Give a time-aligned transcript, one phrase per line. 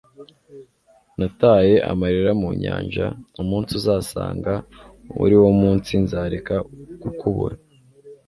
[1.17, 3.05] nataye amarira mu nyanja
[3.41, 4.53] umunsi uzasanga
[5.23, 6.55] ariwo munsi nzareka
[7.01, 7.55] kukubura